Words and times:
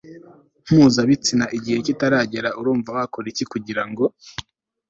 mpuzabitsina 0.63 1.45
igihe 1.57 1.77
kitaragera 1.87 2.49
Urumva 2.59 2.89
wakora 2.97 3.25
iki 3.33 3.45
kugira 3.51 3.83
ngo 3.89 4.03